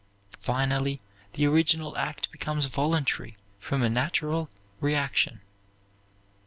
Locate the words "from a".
3.59-3.87